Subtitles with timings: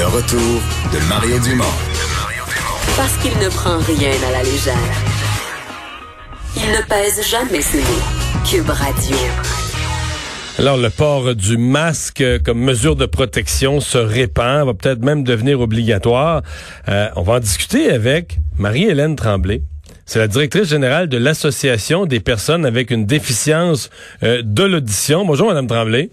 [0.00, 0.62] Le retour
[0.94, 1.76] de Mario Dumont.
[2.96, 4.74] Parce qu'il ne prend rien à la légère.
[6.56, 8.48] Il ne pèse jamais ses mots.
[8.50, 9.14] Cube Radio.
[10.58, 15.60] Alors, le port du masque comme mesure de protection se répand, va peut-être même devenir
[15.60, 16.40] obligatoire.
[16.88, 19.60] Euh, on va en discuter avec Marie-Hélène Tremblay.
[20.06, 23.90] C'est la directrice générale de l'Association des personnes avec une déficience
[24.22, 25.26] euh, de l'audition.
[25.26, 26.08] Bonjour, Madame Tremblay.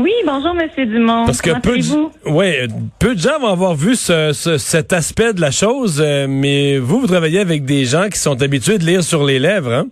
[0.00, 1.26] Oui, bonjour, Monsieur Dumont.
[1.26, 2.66] Parce que peu de, ouais,
[2.98, 7.00] peu de gens vont avoir vu ce, cet aspect de la chose, euh, mais vous,
[7.00, 9.86] vous travaillez avec des gens qui sont habitués de lire sur les lèvres, hein?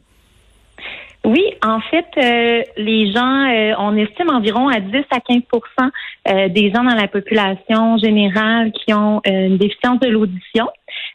[1.25, 6.71] Oui, en fait, euh, les gens, euh, on estime environ à 10 à 15% des
[6.75, 10.69] gens dans la population générale qui ont une déficience de l'audition.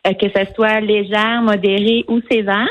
[0.05, 2.67] Euh, que ce soit légère, modérée ou sévère.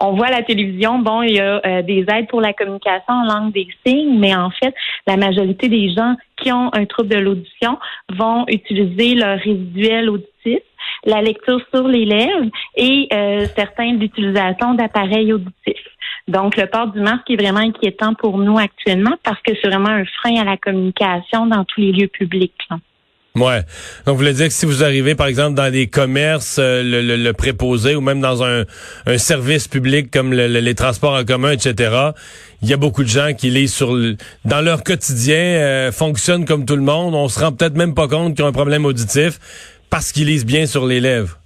[0.00, 3.14] On voit à la télévision, bon, il y a euh, des aides pour la communication
[3.14, 4.74] en langue des signes, mais en fait,
[5.06, 7.78] la majorité des gens qui ont un trouble de l'audition
[8.12, 10.58] vont utiliser leur résiduel auditif,
[11.04, 15.86] la lecture sur les lèvres et euh, certains l'utilisation d'appareils auditifs.
[16.26, 19.90] Donc, le port du masque est vraiment inquiétant pour nous actuellement parce que c'est vraiment
[19.90, 22.68] un frein à la communication dans tous les lieux publics.
[23.36, 23.60] Ouais.
[24.06, 27.16] Donc, vous voulez dire que si vous arrivez, par exemple, dans des commerces, euh, le,
[27.16, 28.64] le, préposé ou même dans un,
[29.06, 32.12] un service public comme les transports en commun, etc.,
[32.62, 33.94] il y a beaucoup de gens qui lisent sur
[34.44, 37.14] dans leur quotidien, euh, fonctionnent comme tout le monde.
[37.14, 39.38] On se rend peut-être même pas compte qu'ils ont un problème auditif
[39.90, 41.38] parce qu'ils lisent bien sur les lèvres.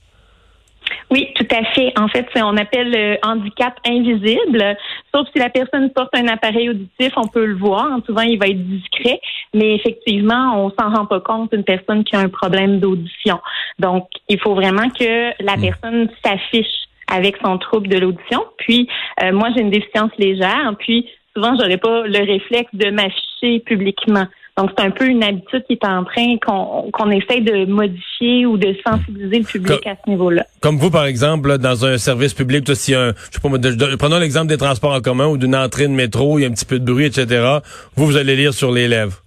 [1.11, 1.93] Oui, tout à fait.
[1.99, 4.77] En fait, on appelle le handicap invisible.
[5.13, 7.89] Sauf si la personne porte un appareil auditif, on peut le voir.
[8.07, 9.21] Souvent, il va être discret,
[9.55, 13.41] mais effectivement, on s'en rend pas compte d'une personne qui a un problème d'audition.
[13.79, 15.61] Donc, il faut vraiment que la hmm.
[15.61, 16.67] personne s'affiche
[17.13, 18.45] avec son trouble de l'audition.
[18.59, 18.89] Puis,
[19.23, 20.75] euh, moi, j'ai une déficience légère.
[20.79, 24.27] Puis, souvent, j'aurais pas le réflexe de m'afficher publiquement.
[24.57, 28.47] Donc, c'est un peu une habitude qui est en train qu'on qu'on essaye de modifier
[28.47, 30.45] ou de sensibiliser le public à ce niveau-là.
[30.61, 34.49] Comme vous, par exemple, dans un service public, si un, je sais pas, prenons l'exemple
[34.49, 36.79] des transports en commun ou d'une entrée de métro, il y a un petit peu
[36.79, 37.59] de bruit, etc.
[37.97, 39.23] Vous, vous allez lire sur les lèvres.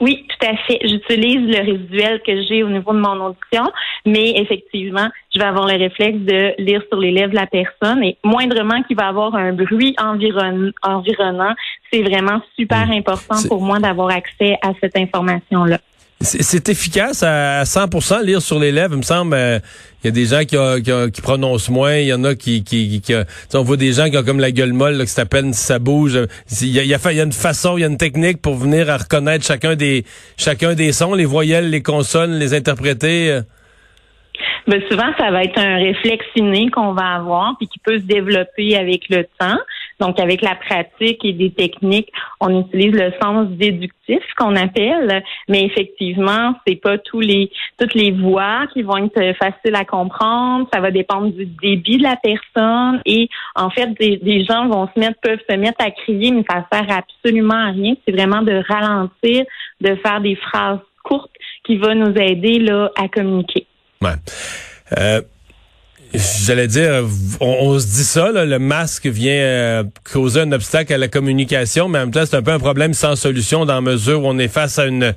[0.00, 0.78] Oui, tout à fait.
[0.82, 3.72] J'utilise le résiduel que j'ai au niveau de mon audition,
[4.04, 8.02] mais effectivement, je vais avoir le réflexe de lire sur les lèvres de la personne
[8.02, 11.54] et moindrement qu'il va avoir un bruit environnant,
[11.92, 12.92] c'est vraiment super mm.
[12.92, 15.78] important pour moi d'avoir accès à cette information-là.
[16.22, 18.94] C'est efficace à 100% lire sur les lèvres.
[18.94, 19.58] Il me semble, euh,
[20.02, 21.96] il y a des gens qui, prononcent moins.
[21.96, 23.14] Il y en a qui, qui, qui
[23.54, 25.78] on voit des gens qui ont comme la gueule molle, là, que à peine ça
[25.78, 26.18] bouge.
[26.62, 29.76] Il y, a, une façon, il y a une technique pour venir à reconnaître chacun
[29.76, 30.04] des,
[30.38, 33.30] chacun des sons, les voyelles, les consonnes, les interpréter.
[33.30, 33.42] Euh.
[34.66, 38.04] Ben souvent, ça va être un réflexe inné qu'on va avoir, puis qui peut se
[38.04, 39.58] développer avec le temps.
[40.00, 45.64] Donc, avec la pratique et des techniques, on utilise le sens déductif qu'on appelle, mais
[45.64, 50.68] effectivement, c'est pas tous les toutes les voix qui vont être faciles à comprendre.
[50.72, 55.00] Ça va dépendre du débit de la personne et en fait, des, gens vont se
[55.00, 57.94] mettre peuvent se mettre à crier, mais ça sert absolument à rien.
[58.06, 59.44] C'est vraiment de ralentir,
[59.80, 61.30] de faire des phrases courtes
[61.64, 63.66] qui vont nous aider là à communiquer.
[64.02, 64.10] Ouais.
[64.98, 65.22] Euh,
[66.14, 67.04] J'allais dire,
[67.40, 71.98] on, se dit ça, le masque vient euh, causer un obstacle à la communication, mais
[71.98, 74.38] en même temps, c'est un peu un problème sans solution dans la mesure où on
[74.38, 75.14] est face à une,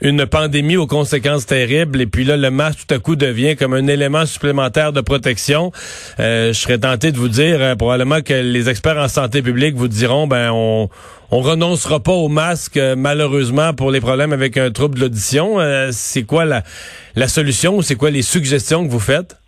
[0.00, 2.00] une pandémie aux conséquences terribles.
[2.00, 5.72] Et puis là, le masque, tout à coup, devient comme un élément supplémentaire de protection.
[6.18, 9.76] Euh, je serais tenté de vous dire, euh, probablement que les experts en santé publique
[9.76, 10.88] vous diront, ben, on,
[11.30, 15.58] on renoncera pas au masque, malheureusement, pour les problèmes avec un trouble de l'audition.
[15.92, 16.64] c'est quoi la,
[17.14, 19.39] la solution ou c'est quoi les suggestions que vous faites?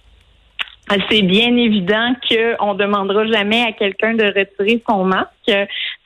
[1.10, 5.28] C'est bien évident qu'on ne demandera jamais à quelqu'un de retirer son masque.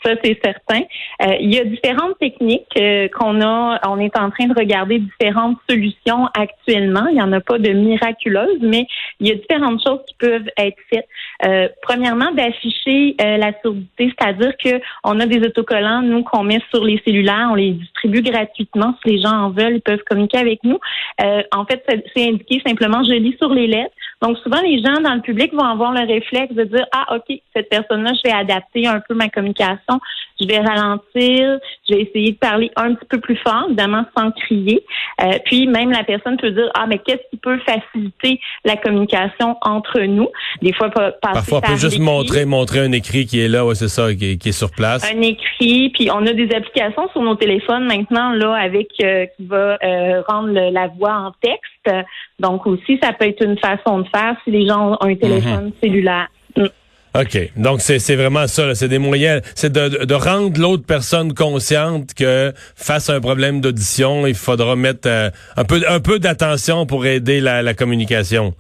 [0.04, 0.82] Ça, c'est certain.
[1.22, 3.80] Euh, il y a différentes techniques euh, qu'on a.
[3.88, 7.06] On est en train de regarder différentes solutions actuellement.
[7.08, 8.86] Il n'y en a pas de miraculeuses, mais
[9.20, 11.08] il y a différentes choses qui peuvent être faites.
[11.44, 16.84] Euh, premièrement, d'afficher la surdité, c'est-à-dire que on a des autocollants, nous, qu'on met sur
[16.84, 18.94] les cellulaires, on les distribue gratuitement.
[19.02, 20.78] Si les gens en veulent, ils peuvent communiquer avec nous.
[21.20, 21.84] en fait,
[22.14, 23.92] c'est indiqué simplement je lis sur les lettres.
[24.22, 27.38] Donc, souvent, les gens dans le public vont avoir le réflexe de dire, ah, OK,
[27.54, 30.00] cette personne-là, je vais adapter un peu ma communication,
[30.40, 31.58] je vais ralentir,
[31.88, 34.82] je vais essayer de parler un petit peu plus fort, évidemment, sans crier.
[35.20, 39.58] Euh, puis, même la personne peut dire, ah, mais qu'est-ce qui peut faciliter la communication
[39.60, 40.28] entre nous?
[40.62, 40.88] Des fois,
[41.20, 44.38] Parfois, on peut juste montrer, montrer un écrit qui est là, ouais, c'est ça, qui
[44.42, 45.04] est, sur place.
[45.12, 49.44] Un écrit, puis on a des applications sur nos téléphones maintenant, là, avec, euh, qui
[49.44, 52.06] va euh, rendre la voix en texte.
[52.38, 55.66] Donc, aussi, ça peut être une façon de faire si les gens ont un téléphone
[55.66, 55.72] mhm.
[55.80, 56.28] cellulaire.
[56.56, 56.66] Mm.
[57.14, 57.50] OK.
[57.56, 58.74] Donc, c'est vraiment ça.
[58.74, 59.40] C'est des moyens.
[59.54, 64.76] C'est de, de, rendre l'autre personne consciente que face à un problème d'audition, il faudra
[64.76, 68.54] mettre euh, un peu, un peu d'attention pour aider la, la communication.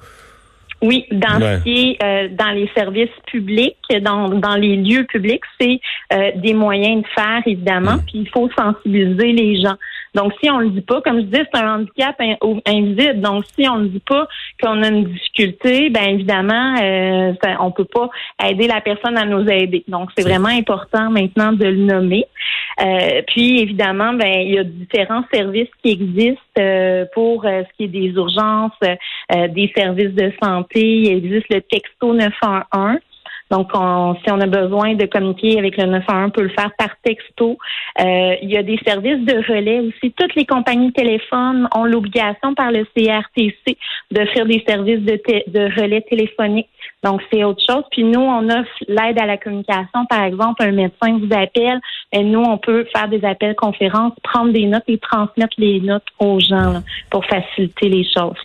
[0.82, 5.80] Oui, dans euh, dans les services publics, dans, dans les lieux publics, c'est
[6.12, 8.04] euh, des moyens de faire, évidemment, mmh.
[8.06, 9.76] puis il faut sensibiliser les gens.
[10.16, 12.18] Donc, si on le dit pas, comme je dis, c'est un handicap
[12.66, 13.20] invisible.
[13.20, 14.26] Donc, si on ne dit pas
[14.62, 18.08] qu'on a une difficulté, ben évidemment, euh, on peut pas
[18.42, 19.84] aider la personne à nous aider.
[19.88, 22.24] Donc, c'est vraiment important maintenant de le nommer.
[22.80, 27.76] Euh, puis, évidemment, ben il y a différents services qui existent euh, pour euh, ce
[27.76, 28.72] qui est des urgences,
[29.30, 30.80] des services de santé.
[30.80, 32.98] Il existe le texto 911
[33.50, 33.70] donc,
[34.24, 37.56] si on a besoin de communiquer avec le 911, on peut le faire par texto.
[38.00, 40.12] Euh, il y a des services de relais aussi.
[40.12, 43.78] Toutes les compagnies téléphones ont l'obligation par le CRTC
[44.10, 46.68] d'offrir des services de, de relais téléphoniques.
[47.04, 47.84] Donc, c'est autre chose.
[47.92, 50.06] Puis nous, on offre l'aide à la communication.
[50.10, 51.80] Par exemple, un médecin vous appelle,
[52.12, 56.06] et nous, on peut faire des appels conférences, prendre des notes et transmettre les notes
[56.18, 58.42] aux gens pour faciliter les choses.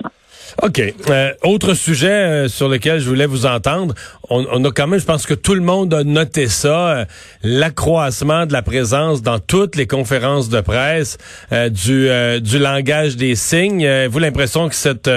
[0.62, 0.82] OK.
[1.10, 3.94] Euh, autre sujet euh, sur lequel je voulais vous entendre.
[4.30, 7.06] On, on, a quand même, je pense que tout le monde a noté ça, euh,
[7.44, 11.18] l'accroissement de la présence dans toutes les conférences de presse
[11.52, 12.10] du,
[12.42, 13.88] du langage des signes.
[14.08, 15.10] vous l'impression que cette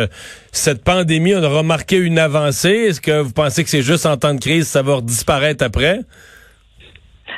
[0.53, 2.87] cette pandémie, on a remarqué une avancée?
[2.89, 6.01] Est-ce que vous pensez que c'est juste en temps de crise, ça va disparaître après?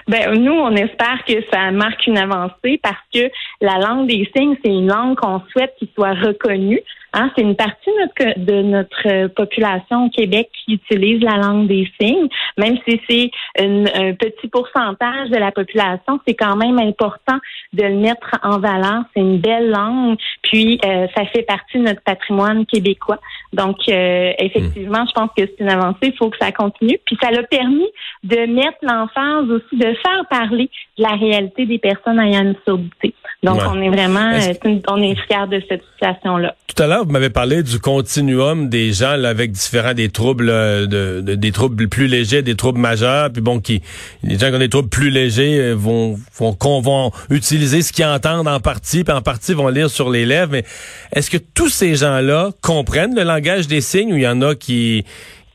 [0.09, 4.57] Ben nous, on espère que ça marque une avancée parce que la langue des signes,
[4.65, 6.81] c'est une langue qu'on souhaite qu'il soit reconnue.
[7.19, 7.91] Hein, c'est une partie
[8.37, 12.29] de notre, notre population au Québec qui utilise la langue des signes,
[12.59, 17.39] même si c'est un petit pourcentage de la population, c'est quand même important
[17.73, 19.05] de le mettre en valeur.
[19.15, 23.19] C'est une belle langue, puis euh, ça fait partie de notre patrimoine québécois.
[23.55, 26.09] Donc, euh, effectivement, je pense que c'est une avancée.
[26.09, 26.99] Il faut que ça continue.
[27.07, 27.89] Puis ça l'a permis
[28.25, 33.15] de mettre l'emphase aussi, de faire parler de la réalité des personnes ayant une surdité.
[33.47, 36.55] Donc, on est vraiment, euh, on est fiers de cette situation-là.
[36.67, 40.87] Tout à l'heure, vous m'avez parlé du continuum des gens avec différents des troubles, euh,
[40.87, 43.83] de, des troubles plus légers, des troubles majeurs, puis bon, qui
[44.25, 48.05] les gens qui ont des troubles plus légers euh, vont vont, vont utiliser ce qu'ils
[48.05, 50.53] entendent en partie, puis en partie vont lire sur les lèvres.
[50.53, 50.65] Mais
[51.13, 54.55] est-ce que tous ces gens-là comprennent le langage des signes ou il y en a
[54.55, 55.05] qui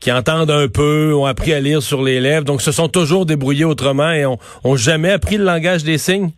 [0.00, 3.24] qui entendent un peu, ont appris à lire sur les lèvres, donc se sont toujours
[3.24, 6.32] débrouillés autrement et ont, ont jamais appris le langage des signes?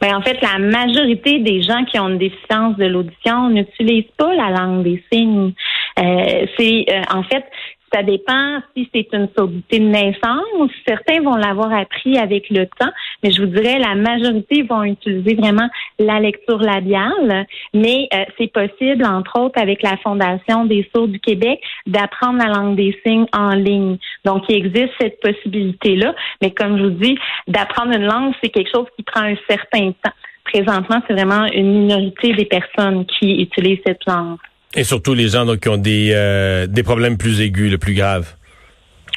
[0.00, 4.34] Ben, en fait, la majorité des gens qui ont une déficience de l'audition n'utilisent pas
[4.34, 5.52] la langue des signes.
[5.98, 7.44] Euh, c'est euh, en fait
[7.92, 10.70] ça dépend si c'est une surdité de naissance.
[10.86, 12.90] Certains vont l'avoir appris avec le temps,
[13.22, 15.68] mais je vous dirais la majorité vont utiliser vraiment
[15.98, 17.46] la lecture labiale.
[17.74, 22.52] Mais euh, c'est possible, entre autres, avec la Fondation des sourds du Québec, d'apprendre la
[22.52, 23.98] langue des signes en ligne.
[24.24, 26.14] Donc, il existe cette possibilité-là.
[26.42, 29.92] Mais comme je vous dis, d'apprendre une langue, c'est quelque chose qui prend un certain
[29.92, 30.12] temps.
[30.44, 34.38] Présentement, c'est vraiment une minorité des personnes qui utilisent cette langue.
[34.74, 37.94] Et surtout les gens donc, qui ont des, euh, des problèmes plus aigus, le plus
[37.94, 38.26] graves.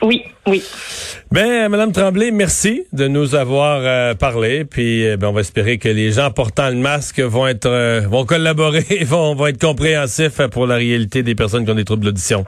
[0.02, 0.64] Oui, oui.
[1.32, 4.66] Ben, Madame Tremblay, merci de nous avoir euh, parlé.
[4.66, 8.26] Puis, euh, ben, on va espérer que les gens portant le masque vont être, vont
[8.26, 12.46] collaborer, vont, vont être compréhensifs pour la réalité des personnes qui ont des troubles d'audition.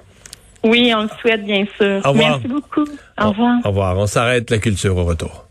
[0.63, 2.01] Oui, on le souhaite bien sûr.
[2.05, 2.39] Au revoir.
[2.39, 2.85] Merci beaucoup.
[3.21, 3.57] Au revoir.
[3.65, 3.97] Au revoir.
[3.97, 5.45] On s'arrête la culture au retour.